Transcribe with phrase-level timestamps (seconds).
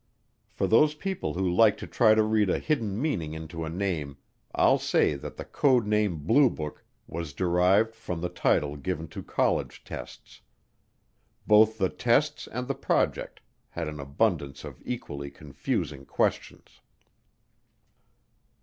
[0.49, 4.17] For those people who like to try to read a hidden meaning into a name,
[4.55, 9.21] I'll say that the code name Blue Book was derived from the title given to
[9.21, 10.41] college tests.
[11.45, 16.81] Both the tests and the project had an abundance of equally confusing questions.